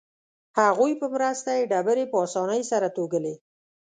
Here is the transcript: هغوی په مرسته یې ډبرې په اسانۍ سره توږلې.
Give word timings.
هغوی 0.59 0.91
په 1.01 1.05
مرسته 1.13 1.49
یې 1.57 1.67
ډبرې 1.71 2.05
په 2.11 2.17
اسانۍ 2.25 2.61
سره 2.71 2.87
توږلې. 2.95 3.35